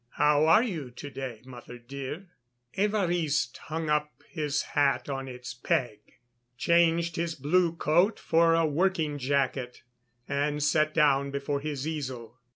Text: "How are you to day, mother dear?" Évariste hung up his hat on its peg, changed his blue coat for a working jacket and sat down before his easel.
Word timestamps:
"How 0.13 0.47
are 0.47 0.63
you 0.63 0.89
to 0.89 1.11
day, 1.11 1.43
mother 1.45 1.77
dear?" 1.77 2.25
Évariste 2.75 3.55
hung 3.57 3.87
up 3.87 4.23
his 4.31 4.63
hat 4.73 5.07
on 5.11 5.27
its 5.27 5.53
peg, 5.53 5.99
changed 6.57 7.17
his 7.17 7.35
blue 7.35 7.73
coat 7.75 8.17
for 8.19 8.55
a 8.55 8.65
working 8.65 9.19
jacket 9.19 9.83
and 10.27 10.63
sat 10.63 10.95
down 10.95 11.29
before 11.29 11.59
his 11.59 11.87
easel. 11.87 12.39